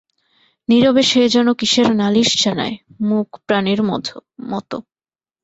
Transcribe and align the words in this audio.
নীরবে 0.69 1.03
সে 1.03 1.21
যেন 1.29 1.47
কিসের 1.53 1.87
নালিশ 1.95 2.29
জানায়, 2.43 2.75
মূক 3.01 3.29
প্রাণীর 3.47 3.79
মতো। 3.89 4.13